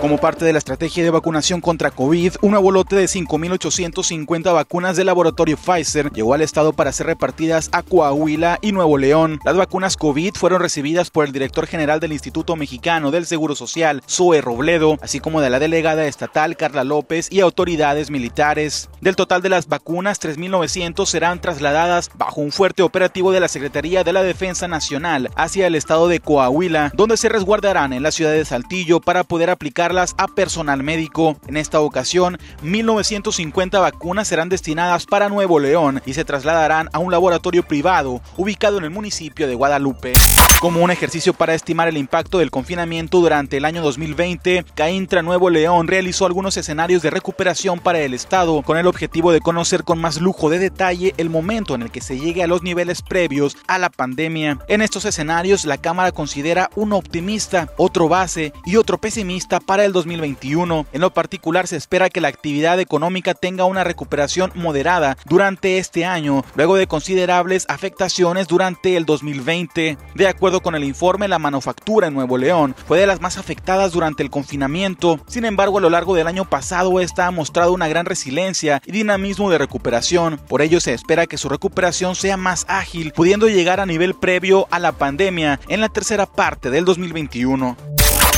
Como 0.00 0.16
parte 0.16 0.46
de 0.46 0.54
la 0.54 0.58
estrategia 0.58 1.04
de 1.04 1.10
vacunación 1.10 1.60
contra 1.60 1.90
COVID, 1.90 2.36
un 2.40 2.52
nuevo 2.52 2.72
de 2.84 3.04
5.850 3.04 4.54
vacunas 4.54 4.96
del 4.96 5.06
laboratorio 5.06 5.58
Pfizer 5.58 6.10
llegó 6.10 6.32
al 6.32 6.40
estado 6.40 6.72
para 6.72 6.90
ser 6.90 7.08
repartidas 7.08 7.68
a 7.72 7.82
Coahuila 7.82 8.58
y 8.62 8.72
Nuevo 8.72 8.96
León. 8.96 9.40
Las 9.44 9.56
vacunas 9.56 9.98
COVID 9.98 10.32
fueron 10.36 10.62
recibidas 10.62 11.10
por 11.10 11.26
el 11.26 11.32
director 11.32 11.66
general 11.66 12.00
del 12.00 12.12
Instituto 12.12 12.56
Mexicano 12.56 13.10
del 13.10 13.26
Seguro 13.26 13.54
Social, 13.54 14.02
Zoe 14.08 14.40
Robledo, 14.40 14.96
así 15.02 15.20
como 15.20 15.42
de 15.42 15.50
la 15.50 15.58
delegada 15.58 16.06
estatal 16.06 16.56
Carla 16.56 16.84
López 16.84 17.28
y 17.30 17.40
autoridades 17.40 18.10
militares. 18.10 18.88
Del 19.02 19.16
total 19.16 19.42
de 19.42 19.50
las 19.50 19.68
vacunas, 19.68 20.18
3.900 20.18 21.04
serán 21.04 21.42
trasladadas 21.42 22.10
bajo 22.16 22.40
un 22.40 22.52
fuerte 22.52 22.82
operativo 22.82 23.32
de 23.32 23.40
la 23.40 23.48
Secretaría 23.48 24.02
de 24.02 24.14
la 24.14 24.22
Defensa 24.22 24.66
Nacional 24.66 25.28
hacia 25.36 25.66
el 25.66 25.74
estado 25.74 26.08
de 26.08 26.20
Coahuila, 26.20 26.90
donde 26.94 27.18
se 27.18 27.28
resguardarán 27.28 27.92
en 27.92 28.02
la 28.02 28.12
ciudad 28.12 28.32
de 28.32 28.46
Saltillo 28.46 29.00
para 29.00 29.24
poder 29.24 29.50
aplicar 29.50 29.89
a 29.90 30.28
personal 30.28 30.84
médico. 30.84 31.36
En 31.48 31.56
esta 31.56 31.80
ocasión, 31.80 32.38
1.950 32.62 33.80
vacunas 33.80 34.28
serán 34.28 34.48
destinadas 34.48 35.04
para 35.04 35.28
Nuevo 35.28 35.58
León 35.58 36.00
y 36.06 36.14
se 36.14 36.24
trasladarán 36.24 36.88
a 36.92 37.00
un 37.00 37.10
laboratorio 37.10 37.64
privado 37.64 38.20
ubicado 38.36 38.78
en 38.78 38.84
el 38.84 38.90
municipio 38.90 39.48
de 39.48 39.56
Guadalupe. 39.56 40.12
Como 40.60 40.80
un 40.80 40.92
ejercicio 40.92 41.34
para 41.34 41.54
estimar 41.54 41.88
el 41.88 41.96
impacto 41.96 42.38
del 42.38 42.52
confinamiento 42.52 43.18
durante 43.18 43.56
el 43.56 43.64
año 43.64 43.82
2020, 43.82 44.64
Caintra 44.76 45.22
Nuevo 45.22 45.50
León 45.50 45.88
realizó 45.88 46.24
algunos 46.24 46.56
escenarios 46.56 47.02
de 47.02 47.10
recuperación 47.10 47.80
para 47.80 47.98
el 47.98 48.14
Estado 48.14 48.62
con 48.62 48.78
el 48.78 48.86
objetivo 48.86 49.32
de 49.32 49.40
conocer 49.40 49.82
con 49.82 50.00
más 50.00 50.20
lujo 50.20 50.50
de 50.50 50.60
detalle 50.60 51.14
el 51.16 51.30
momento 51.30 51.74
en 51.74 51.82
el 51.82 51.90
que 51.90 52.00
se 52.00 52.18
llegue 52.18 52.44
a 52.44 52.46
los 52.46 52.62
niveles 52.62 53.02
previos 53.02 53.56
a 53.66 53.78
la 53.78 53.90
pandemia. 53.90 54.58
En 54.68 54.82
estos 54.82 55.04
escenarios, 55.04 55.64
la 55.64 55.78
Cámara 55.78 56.12
considera 56.12 56.70
uno 56.76 56.96
optimista, 56.96 57.72
otro 57.76 58.08
base 58.08 58.52
y 58.64 58.76
otro 58.76 58.98
pesimista 58.98 59.58
para 59.60 59.79
el 59.84 59.92
2021. 59.92 60.86
En 60.92 61.00
lo 61.00 61.12
particular, 61.12 61.66
se 61.66 61.76
espera 61.76 62.10
que 62.10 62.20
la 62.20 62.28
actividad 62.28 62.80
económica 62.80 63.34
tenga 63.34 63.64
una 63.64 63.84
recuperación 63.84 64.52
moderada 64.54 65.16
durante 65.26 65.78
este 65.78 66.04
año, 66.04 66.44
luego 66.54 66.76
de 66.76 66.86
considerables 66.86 67.66
afectaciones 67.68 68.48
durante 68.48 68.96
el 68.96 69.06
2020. 69.06 69.98
De 70.14 70.28
acuerdo 70.28 70.60
con 70.60 70.74
el 70.74 70.84
informe, 70.84 71.28
la 71.28 71.38
manufactura 71.38 72.08
en 72.08 72.14
Nuevo 72.14 72.38
León 72.38 72.74
fue 72.86 72.98
de 72.98 73.06
las 73.06 73.20
más 73.20 73.38
afectadas 73.38 73.92
durante 73.92 74.22
el 74.22 74.30
confinamiento. 74.30 75.20
Sin 75.26 75.44
embargo, 75.44 75.78
a 75.78 75.80
lo 75.80 75.90
largo 75.90 76.14
del 76.14 76.26
año 76.26 76.44
pasado, 76.44 77.00
esta 77.00 77.26
ha 77.26 77.30
mostrado 77.30 77.72
una 77.72 77.88
gran 77.88 78.06
resiliencia 78.06 78.82
y 78.86 78.92
dinamismo 78.92 79.50
de 79.50 79.58
recuperación. 79.58 80.40
Por 80.48 80.62
ello, 80.62 80.80
se 80.80 80.94
espera 80.94 81.26
que 81.26 81.38
su 81.38 81.48
recuperación 81.48 82.14
sea 82.14 82.36
más 82.36 82.64
ágil, 82.68 83.12
pudiendo 83.12 83.48
llegar 83.48 83.80
a 83.80 83.86
nivel 83.86 84.14
previo 84.14 84.68
a 84.70 84.78
la 84.78 84.92
pandemia 84.92 85.60
en 85.68 85.80
la 85.80 85.88
tercera 85.88 86.26
parte 86.26 86.70
del 86.70 86.84
2021. 86.84 87.89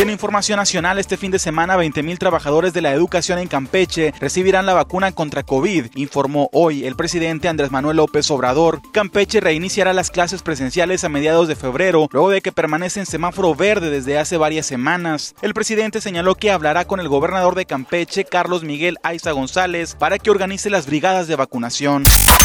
Y 0.00 0.02
en 0.02 0.08
información 0.08 0.56
nacional, 0.56 0.98
este 0.98 1.18
fin 1.18 1.30
de 1.30 1.38
semana 1.38 1.76
20.000 1.76 2.16
trabajadores 2.16 2.72
de 2.72 2.80
la 2.80 2.94
educación 2.94 3.38
en 3.38 3.48
Campeche 3.48 4.14
recibirán 4.18 4.64
la 4.64 4.72
vacuna 4.72 5.12
contra 5.12 5.42
COVID, 5.42 5.88
informó 5.94 6.48
hoy 6.54 6.86
el 6.86 6.96
presidente 6.96 7.48
Andrés 7.48 7.70
Manuel 7.70 7.98
López 7.98 8.30
Obrador. 8.30 8.80
Campeche 8.94 9.40
reiniciará 9.40 9.92
las 9.92 10.10
clases 10.10 10.40
presenciales 10.40 11.04
a 11.04 11.10
mediados 11.10 11.48
de 11.48 11.54
febrero, 11.54 12.08
luego 12.12 12.30
de 12.30 12.40
que 12.40 12.50
permanece 12.50 13.00
en 13.00 13.04
semáforo 13.04 13.54
verde 13.54 13.90
desde 13.90 14.18
hace 14.18 14.38
varias 14.38 14.64
semanas. 14.64 15.34
El 15.42 15.52
presidente 15.52 16.00
señaló 16.00 16.34
que 16.34 16.50
hablará 16.50 16.86
con 16.86 17.00
el 17.00 17.08
gobernador 17.10 17.54
de 17.54 17.66
Campeche, 17.66 18.24
Carlos 18.24 18.64
Miguel 18.64 18.96
Aiza 19.02 19.32
González, 19.32 19.96
para 19.96 20.18
que 20.18 20.30
organice 20.30 20.70
las 20.70 20.86
brigadas 20.86 21.28
de 21.28 21.36
vacunación. 21.36 22.04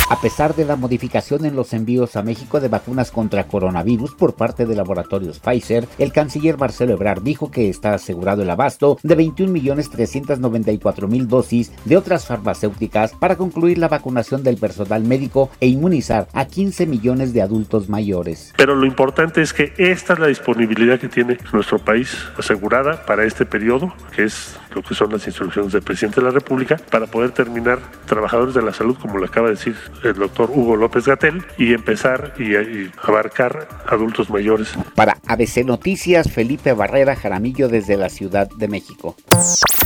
A 0.09 0.19
pesar 0.19 0.55
de 0.55 0.65
la 0.65 0.75
modificación 0.75 1.45
en 1.45 1.55
los 1.55 1.73
envíos 1.73 2.15
a 2.15 2.21
México 2.21 2.59
de 2.59 2.67
vacunas 2.67 3.09
contra 3.11 3.47
coronavirus 3.47 4.13
por 4.13 4.35
parte 4.35 4.65
de 4.65 4.75
laboratorios 4.75 5.39
Pfizer, 5.39 5.87
el 5.97 6.11
canciller 6.11 6.57
Marcelo 6.57 6.93
Ebrard 6.93 7.23
dijo 7.23 7.44
que 7.51 7.69
está 7.69 7.93
asegurado 7.93 8.41
el 8.41 8.49
abasto 8.49 8.97
de 9.03 9.17
21.394.000 9.17 11.27
dosis 11.27 11.71
de 11.85 11.97
otras 11.97 12.25
farmacéuticas 12.25 13.13
para 13.13 13.35
concluir 13.35 13.77
la 13.77 13.87
vacunación 13.87 14.43
del 14.43 14.57
personal 14.57 15.03
médico 15.03 15.49
e 15.59 15.67
inmunizar 15.67 16.27
a 16.33 16.45
15 16.45 16.85
millones 16.85 17.33
de 17.33 17.41
adultos 17.41 17.89
mayores. 17.89 18.53
Pero 18.57 18.75
lo 18.75 18.85
importante 18.85 19.41
es 19.41 19.53
que 19.53 19.73
esta 19.77 20.13
es 20.13 20.19
la 20.19 20.27
disponibilidad 20.27 20.99
que 20.99 21.09
tiene 21.09 21.37
nuestro 21.53 21.79
país 21.79 22.17
asegurada 22.37 23.05
para 23.05 23.25
este 23.25 23.45
periodo, 23.45 23.93
que 24.15 24.23
es 24.23 24.57
lo 24.73 24.83
que 24.83 24.93
son 24.93 25.11
las 25.11 25.25
instrucciones 25.25 25.71
del 25.71 25.81
presidente 25.81 26.19
de 26.19 26.27
la 26.27 26.31
República, 26.31 26.77
para 26.91 27.07
poder 27.07 27.31
terminar 27.31 27.79
trabajadores 28.05 28.53
de 28.53 28.61
la 28.61 28.73
salud, 28.73 28.97
como 28.99 29.17
le 29.17 29.25
acaba 29.25 29.47
de 29.47 29.55
decir 29.55 29.75
el 30.03 30.15
doctor 30.15 30.49
Hugo 30.53 30.75
López 30.75 31.05
Gatel, 31.05 31.43
y 31.57 31.73
empezar 31.73 32.33
y, 32.37 32.55
abarcar 33.01 33.67
adultos 33.87 34.29
mayores. 34.29 34.73
Para 34.95 35.17
ABC 35.27 35.65
Noticias, 35.65 36.31
Felipe 36.31 36.73
Barrera 36.73 37.15
Jaramillo 37.25 37.67
desde 37.69 37.97
la 37.97 38.09
Ciudad 38.09 38.47
de 38.55 38.67
México. 38.67 39.15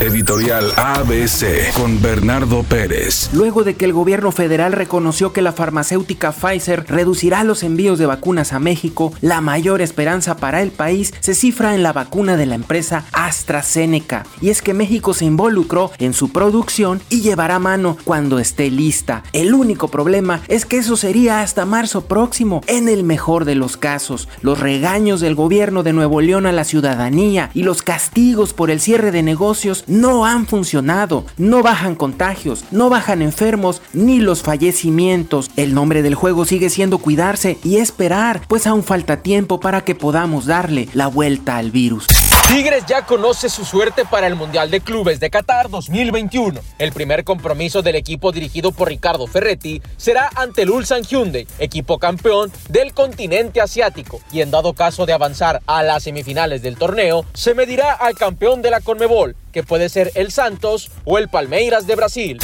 Editorial 0.01 0.71
ABC 0.77 1.73
con 1.73 2.01
Bernardo 2.01 2.63
Pérez. 2.63 3.29
Luego 3.33 3.65
de 3.65 3.75
que 3.75 3.83
el 3.83 3.91
gobierno 3.91 4.31
federal 4.31 4.71
reconoció 4.71 5.33
que 5.33 5.41
la 5.41 5.51
farmacéutica 5.51 6.31
Pfizer 6.31 6.85
reducirá 6.87 7.43
los 7.43 7.63
envíos 7.63 7.99
de 7.99 8.05
vacunas 8.05 8.53
a 8.53 8.59
México, 8.59 9.11
la 9.19 9.41
mayor 9.41 9.81
esperanza 9.81 10.37
para 10.37 10.61
el 10.61 10.71
país 10.71 11.13
se 11.19 11.35
cifra 11.35 11.75
en 11.75 11.83
la 11.83 11.91
vacuna 11.91 12.37
de 12.37 12.45
la 12.45 12.55
empresa 12.55 13.03
AstraZeneca. 13.11 14.25
Y 14.39 14.51
es 14.51 14.61
que 14.61 14.73
México 14.73 15.13
se 15.13 15.25
involucró 15.25 15.91
en 15.99 16.13
su 16.13 16.29
producción 16.31 17.01
y 17.09 17.19
llevará 17.19 17.59
mano 17.59 17.97
cuando 18.05 18.39
esté 18.39 18.71
lista. 18.71 19.23
El 19.33 19.53
único 19.53 19.89
problema 19.89 20.39
es 20.47 20.65
que 20.65 20.77
eso 20.77 20.95
sería 20.95 21.41
hasta 21.41 21.65
marzo 21.65 22.05
próximo. 22.05 22.61
En 22.67 22.87
el 22.87 23.03
mejor 23.03 23.43
de 23.43 23.55
los 23.55 23.75
casos, 23.75 24.29
los 24.41 24.61
regaños 24.61 25.19
del 25.19 25.35
gobierno 25.35 25.83
de 25.83 25.91
Nuevo 25.91 26.21
León 26.21 26.45
a 26.45 26.53
la 26.53 26.63
ciudadanía 26.63 27.49
y 27.53 27.63
los 27.63 27.81
castigos 27.81 28.53
por 28.53 28.71
el 28.71 28.79
cierre 28.79 29.11
de 29.11 29.23
negocios 29.23 29.83
no 29.89 30.25
han 30.25 30.47
funcionado. 30.47 31.25
No 31.37 31.61
bajan 31.63 31.95
contagios, 31.95 32.63
no 32.71 32.89
bajan 32.89 33.21
enfermos 33.21 33.81
ni 33.91 34.19
los 34.19 34.41
fallecimientos. 34.41 35.51
El 35.57 35.73
nombre 35.73 36.01
del 36.01 36.15
juego 36.15 36.45
sigue 36.45 36.69
siendo 36.69 36.99
cuidarse 36.99 37.57
y 37.63 37.77
esperar, 37.77 38.41
pues 38.47 38.67
aún 38.67 38.83
falta 38.83 39.21
tiempo 39.21 39.59
para 39.59 39.81
que 39.81 39.95
podamos 39.95 40.45
darle 40.45 40.87
la 40.93 41.07
vuelta 41.07 41.57
al 41.57 41.71
virus. 41.71 42.07
Tigres 42.49 42.83
ya 42.87 43.05
conoce 43.05 43.47
su 43.47 43.63
suerte 43.63 44.05
para 44.05 44.25
el 44.25 44.33
Mundial 44.33 44.71
de 44.71 44.81
Clubes 44.81 45.19
de 45.19 45.29
Qatar 45.29 45.69
2021. 45.69 46.59
El 46.79 46.91
primer 46.91 47.23
compromiso 47.23 47.83
del 47.83 47.95
equipo 47.95 48.31
dirigido 48.31 48.71
por 48.71 48.87
Ricardo 48.87 49.27
Ferretti 49.27 49.83
será 49.97 50.31
ante 50.33 50.63
el 50.63 50.71
Ulsan 50.71 51.03
Hyundai, 51.03 51.45
equipo 51.59 51.99
campeón 51.99 52.51
del 52.67 52.95
continente 52.95 53.61
asiático, 53.61 54.19
y 54.31 54.41
en 54.41 54.49
dado 54.49 54.73
caso 54.73 55.05
de 55.05 55.13
avanzar 55.13 55.61
a 55.67 55.83
las 55.83 56.01
semifinales 56.01 56.63
del 56.63 56.75
torneo, 56.75 57.23
se 57.33 57.53
medirá 57.53 57.93
al 57.93 58.15
campeón 58.15 58.63
de 58.63 58.71
la 58.71 58.81
Conmebol, 58.81 59.35
que 59.51 59.63
puede 59.63 59.89
ser 59.89 60.11
el 60.15 60.31
Santos 60.31 60.89
o 61.05 61.17
el 61.17 61.29
Palmeiras 61.29 61.87
de 61.87 61.95
Brasil. 61.95 62.39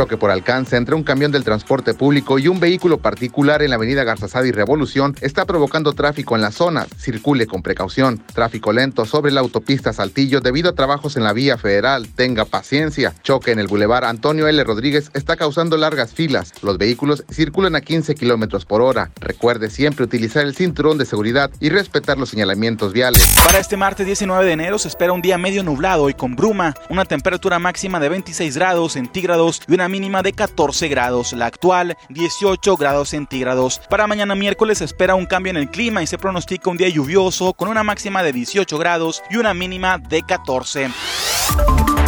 Choque 0.00 0.16
por 0.16 0.30
alcance 0.30 0.78
entre 0.78 0.94
un 0.94 1.02
camión 1.02 1.30
del 1.30 1.44
transporte 1.44 1.92
público 1.92 2.38
y 2.38 2.48
un 2.48 2.58
vehículo 2.58 2.96
particular 2.96 3.60
en 3.60 3.68
la 3.68 3.76
avenida 3.76 4.02
Garzazada 4.02 4.46
y 4.46 4.50
Revolución 4.50 5.14
está 5.20 5.44
provocando 5.44 5.92
tráfico 5.92 6.34
en 6.34 6.40
la 6.40 6.52
zona. 6.52 6.86
Circule 6.96 7.46
con 7.46 7.60
precaución. 7.60 8.16
Tráfico 8.32 8.72
lento 8.72 9.04
sobre 9.04 9.30
la 9.30 9.40
autopista 9.40 9.92
Saltillo 9.92 10.40
debido 10.40 10.70
a 10.70 10.74
trabajos 10.74 11.18
en 11.18 11.24
la 11.24 11.34
vía 11.34 11.58
federal. 11.58 12.08
Tenga 12.14 12.46
paciencia. 12.46 13.12
Choque 13.22 13.50
en 13.50 13.58
el 13.58 13.66
bulevar 13.66 14.06
Antonio 14.06 14.48
L. 14.48 14.64
Rodríguez 14.64 15.10
está 15.12 15.36
causando 15.36 15.76
largas 15.76 16.14
filas. 16.14 16.54
Los 16.62 16.78
vehículos 16.78 17.22
circulan 17.30 17.76
a 17.76 17.82
15 17.82 18.14
kilómetros 18.14 18.64
por 18.64 18.80
hora. 18.80 19.10
Recuerde 19.20 19.68
siempre 19.68 20.06
utilizar 20.06 20.46
el 20.46 20.54
cinturón 20.54 20.96
de 20.96 21.04
seguridad 21.04 21.50
y 21.60 21.68
respetar 21.68 22.16
los 22.16 22.30
señalamientos 22.30 22.94
viales. 22.94 23.22
Para 23.44 23.58
este 23.58 23.76
martes 23.76 24.06
19 24.06 24.46
de 24.46 24.52
enero 24.52 24.78
se 24.78 24.88
espera 24.88 25.12
un 25.12 25.20
día 25.20 25.36
medio 25.36 25.62
nublado 25.62 26.08
y 26.08 26.14
con 26.14 26.36
bruma, 26.36 26.74
una 26.88 27.04
temperatura 27.04 27.58
máxima 27.58 28.00
de 28.00 28.08
26 28.08 28.56
grados 28.56 28.94
centígrados 28.94 29.60
y 29.68 29.74
una 29.74 29.89
mínima 29.90 30.22
de 30.22 30.32
14 30.32 30.88
grados, 30.88 31.32
la 31.34 31.46
actual 31.46 31.96
18 32.08 32.76
grados 32.76 33.10
centígrados. 33.10 33.80
Para 33.90 34.06
mañana 34.06 34.34
miércoles 34.34 34.78
se 34.78 34.84
espera 34.84 35.14
un 35.14 35.26
cambio 35.26 35.50
en 35.50 35.56
el 35.56 35.70
clima 35.70 36.02
y 36.02 36.06
se 36.06 36.16
pronostica 36.16 36.70
un 36.70 36.76
día 36.76 36.88
lluvioso 36.88 37.52
con 37.52 37.68
una 37.68 37.82
máxima 37.82 38.22
de 38.22 38.32
18 38.32 38.78
grados 38.78 39.22
y 39.30 39.36
una 39.36 39.52
mínima 39.52 39.98
de 39.98 40.22
14. 40.22 40.90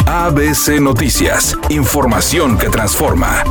ABC 0.07 0.79
Noticias, 0.79 1.57
información 1.69 2.57
que 2.57 2.69
transforma. 2.69 3.43